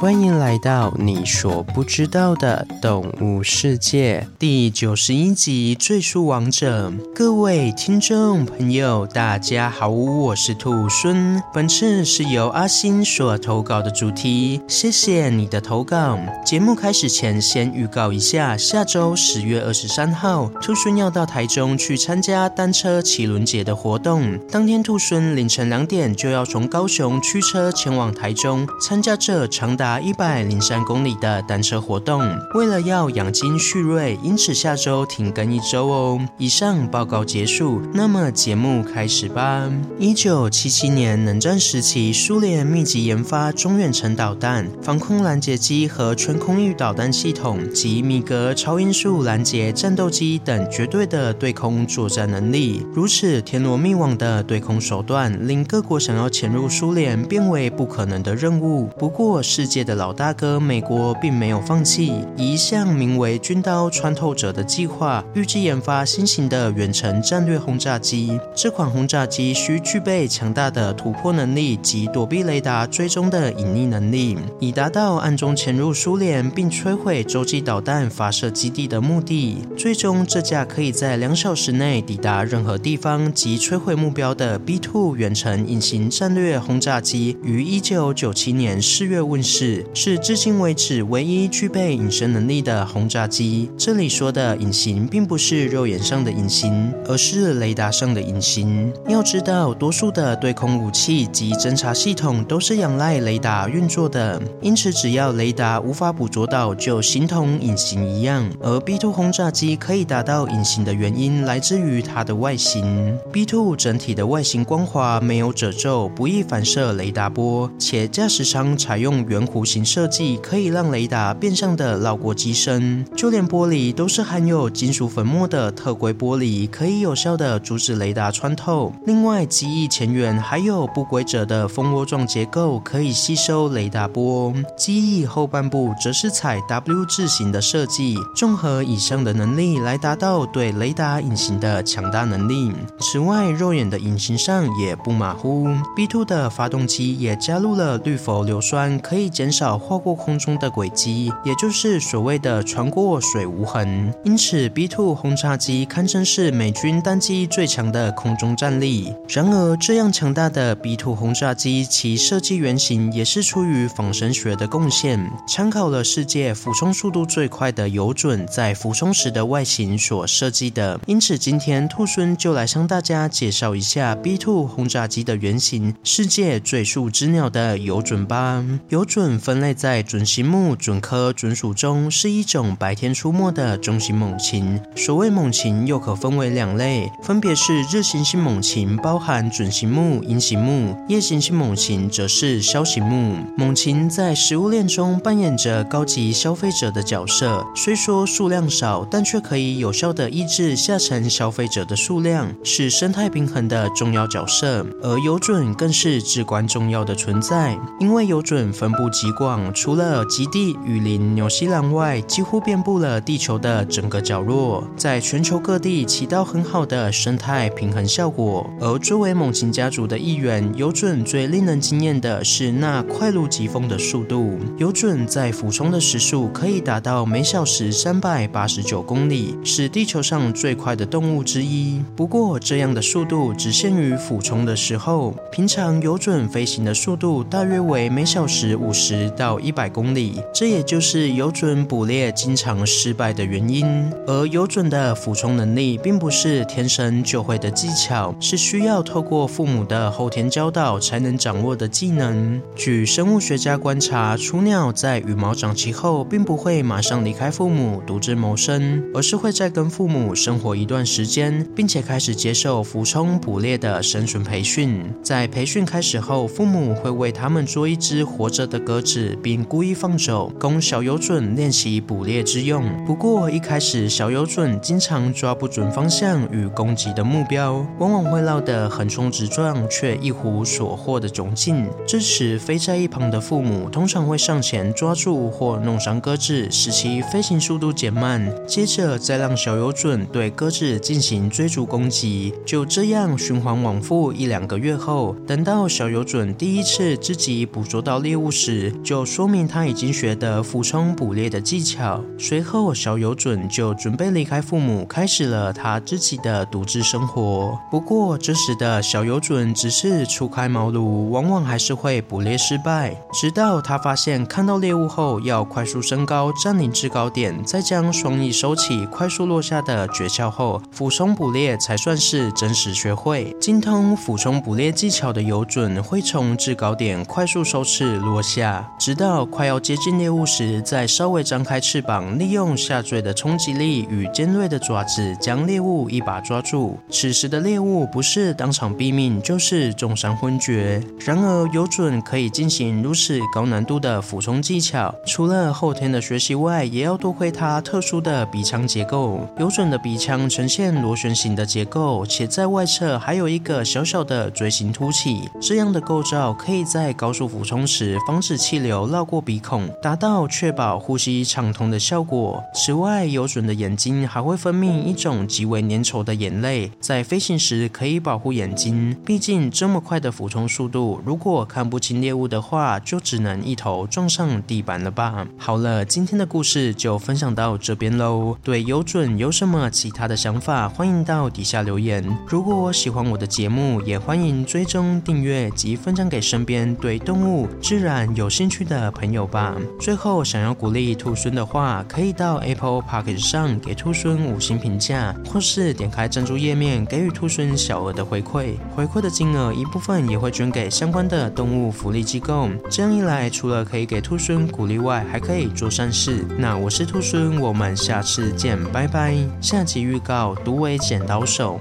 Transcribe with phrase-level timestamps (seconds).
[0.00, 6.88] 欢迎来到你所不知道的动物世界第九十一集《最速王者》。
[7.14, 11.42] 各位听众朋友，大家好，我是兔孙。
[11.52, 16.18] 本次是由阿星所投稿的主题，谢谢你的投稿。
[16.46, 24.38] 节目开始前，先预告一下，下周十月二十三号，兔孙要到台中去参加单车骑轮节的活动。
[24.50, 32.22] 当天，兔孙凌晨两点就要从高雄驱车前往台中，参加这长达一百零三公里的单车活动，
[32.54, 36.20] 为了要养精蓄锐，因此下周停更一周哦。
[36.36, 39.68] 以上报告结束，那么节目开始吧。
[39.98, 52.86] 一九七七年冷战时期，苏联密集研发中远程导弹、防空拦截机和全空域导弹系统及米格超音速拦截战斗机等绝对的对空作战能力。
[52.92, 58.90] 如此天罗地网的对空手段，令各国想要潜入苏联变为不可能的任务。
[58.98, 68.38] 不过，世界的老大哥美国并没有放弃，一项名为“军刀穿透者”的计划，预计研发新型的远程战略轰炸机。
[68.54, 79.58] 这款轰炸机需具备强大的突破能力及躲避雷达追踪的隐匿能力，以达到暗中潜入苏联并摧毁洲际导弹发射基地的目的。
[79.76, 89.69] 最终，这架可以在两小时内抵达任何地方及摧毁目标的 B-2 远程隐形战略轰炸机，于一九九七年四月问世。
[89.94, 93.70] 是至今为止唯一具备隐身能力的轰炸机。
[93.76, 98.92] 这里说的隐形，并不是肉眼上的隐形，而是雷达上的隐形。
[99.08, 108.48] 要知道，多数的对空武器及侦察系统都是仰赖雷达运作的，因此只要雷达无法捕捉到，就形同隐形一样。
[108.60, 113.18] 而 B-2 轰炸机可以达到隐形的原因，来自于它的外形。
[113.32, 128.90] B-2 整体的外形光滑，没有褶皱，不易反射雷达波，且驾驶舱采用圆弧弧形设计可以让雷达变相的绕过机身，就连玻璃都是含有金属粉末的特规玻璃，可以有效的阻止雷达穿透。
[129.04, 134.54] 另外，机翼前缘还有不规则的蜂窝状结构，可以吸收雷达波。
[134.78, 142.72] 机翼后半部则是采 W 字形的设计，综合以上的能力来达到对雷达隐形的强大能力。
[142.98, 145.68] 此外，肉眼的隐形上也不马虎。
[145.94, 149.80] B2 的发动机也加入了氯氟硫酸，可以减少。
[149.80, 154.12] 划过空中的轨迹，也就是所谓的“船过水无痕”。
[154.24, 159.12] 因此，B-2 轰炸机堪称是美军单机最强的空中战力。
[159.28, 165.18] 然而，这样强大的 B-2 轰炸机，其设计原型也是出于仿生学的贡献，
[165.48, 171.00] 参考了世界俯冲速度最快的游隼在俯冲时的外形所设计的。
[171.06, 178.64] 因此，今天兔孙就来向大家介绍一下 B-2 轰炸机的原型——世界最速之鸟的游隼吧。
[178.88, 179.70] 游隼分类。
[179.80, 184.78] 在准形目准科准属中，是一种白天出没的中型猛禽。
[184.94, 193.36] 所谓猛禽，又可分为两类，分别是日行性猛禽，包含准形目、鹰形目；夜行性猛禽，则是枭形目。
[193.56, 204.84] 猛禽在食物链中扮演着高级消费者的角色，虽说数量少，但却可以有效地抑制下层消费者的数量，是生态平衡的重要角色。
[205.02, 209.70] 而游隼更是至关重要的存在，因为游隼分布极广。
[209.74, 218.66] 除了极地、雨林、纽西兰外，几乎遍布了地球的整个角落，在全球各地起到很好的生态平衡效果。
[218.80, 224.58] 而作为猛禽家族的一员，游隼最令人惊艳的是那快如疾风的速度。
[224.78, 232.02] 游隼在俯冲的时速可以达到每小时三百八十九公里，是地球上最快的动物之一。
[232.16, 239.30] 不过，这样的速度只限于俯冲的时候，平常游隼飞行的速度大约为每小时五十十。
[239.36, 244.10] 到一百公里，这也就是游隼捕猎经常失败的原因。
[244.26, 252.60] 而游隼的俯冲能力并不是天生就会的技巧，是需要透过父母的后天教导才能掌握的技能。
[252.76, 265.02] 据生物学家观察，雏鸟在羽毛长齐后，并不会马上离开父母独自谋生，而是会再跟父母生活一段时间，并且开始接受俯冲捕猎的生存培训。
[265.22, 269.36] 在培训开始后，父母会为他们捉一只活着的鸽子。
[269.42, 272.84] 并故意放走，供小游隼练习捕猎之用。
[273.06, 281.86] 不过一开始，小游隼经常抓不准方向与攻击的目标，往往会绕得横冲直撞，却一无所获的窘境。
[282.06, 292.52] 这时，飞在一旁的父母通常会上前抓住或弄伤鸽子，使其飞行速度减慢，接着再让小游隼对鸽子进行追逐攻击。
[292.66, 302.22] 就这样循环往复一两个月后，等到小游隼第一次自己捕捉到猎物时，就说明他已经学得俯冲捕猎的技巧。
[302.38, 307.78] 随后，小游隼就准备离开父母，开始了他自己的独自生活。
[307.90, 313.14] 不过，这时的小游隼只是初开茅庐，往往还是会捕猎失败。
[313.32, 323.54] 直到他发现，看到猎物后要快速升高，占领制高点，再将双翼收起，快速落下的诀窍后，俯冲捕猎才算是真实学会。
[323.60, 336.98] 精通俯冲捕猎技巧的游隼会从制高点快速收翅落下，直到快要接近猎物时，再稍微张开翅膀，利用下坠的冲击力与尖锐的爪子将猎物一把抓住。
[337.10, 341.02] 此时的猎物不是当场毙命，就是重伤昏厥。
[341.18, 349.40] 然而，游隼可以进行如此高难度的俯冲技巧，除了后天的学习外，也要多亏它特殊的鼻腔结构。
[349.58, 355.48] 游隼的鼻腔呈现螺旋形的结构，且在外侧还有一个小小的锥形凸起。
[355.60, 362.62] 这样的构造可以在高速俯冲时防止气流绕过鼻孔，达到确保呼吸畅通的效果。
[362.72, 369.16] 此外，游隼的眼睛还会分泌一种极为粘稠的眼泪，在飞行时可以保护眼睛。
[369.26, 375.44] 毕竟这么快的俯冲速度，如果看不清猎物的话，就只能一头撞上地板了吧。
[375.58, 378.56] 好了，今天的故事就分享到这边喽。
[378.62, 382.24] 对游隼有什么其他的想法，欢迎到底下留言。
[382.46, 389.74] 如果喜欢我的节目，也欢迎追踪订阅及分享给身边对动物、自然有兴趣的朋友吧。
[389.98, 398.74] 最后，想要鼓励兔孙的话，可以到 Apple Podcast 上给兔孙五星评价，或是点开赞助页面给予兔孙小额的回馈。
[398.94, 402.68] 回馈的金额一部分也会捐给相关的动物福利机构。
[402.90, 406.44] 这样一来，除了可以给兔孙鼓励外，还可以做善事。
[406.58, 409.34] 那我是兔孙，我们下次见，拜拜。
[409.62, 411.80] 下集预告：独尾剪刀手。